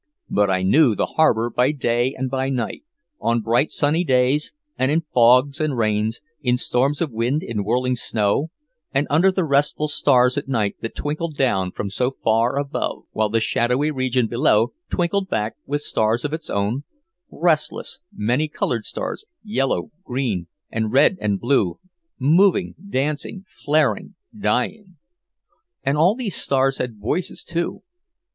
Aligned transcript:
But 0.31 0.49
I 0.49 0.63
knew 0.63 0.95
the 0.95 1.05
harbor 1.05 1.51
by 1.51 1.71
day 1.71 2.15
and 2.17 2.27
by 2.27 2.49
night, 2.49 2.83
on 3.19 3.39
bright 3.43 3.69
sunny 3.69 4.03
days 4.03 4.51
and 4.75 4.89
in 4.91 5.01
fogs 5.13 5.59
and 5.61 5.77
rains, 5.77 6.21
in 6.41 6.57
storms 6.57 7.01
of 7.01 7.11
wind, 7.11 7.43
in 7.43 7.63
whirling 7.63 7.95
snow, 7.95 8.49
and 8.91 9.05
under 9.11 9.31
the 9.31 9.43
restful 9.45 9.87
stars 9.87 10.39
at 10.39 10.47
night 10.47 10.75
that 10.81 10.95
twinkled 10.95 11.35
down 11.37 11.69
from 11.71 11.91
so 11.91 12.17
far 12.23 12.57
above, 12.57 13.03
while 13.11 13.29
the 13.29 13.39
shadowy 13.39 13.91
region 13.91 14.25
below 14.25 14.73
twinkled 14.89 15.29
back 15.29 15.53
with 15.67 15.81
stars 15.81 16.25
of 16.25 16.33
its 16.33 16.49
own, 16.49 16.83
restless, 17.29 17.99
many 18.11 18.47
colored 18.47 18.85
stars, 18.85 19.25
yellow, 19.43 19.91
green 20.03 20.47
and 20.71 20.91
red 20.91 21.15
and 21.21 21.39
blue, 21.39 21.77
moving, 22.17 22.73
dancing, 22.89 23.45
flaring, 23.47 24.15
dying. 24.35 24.97
And 25.83 25.95
all 25.95 26.15
these 26.15 26.35
stars 26.35 26.77
had 26.77 26.97
voices, 26.97 27.43
too. 27.43 27.83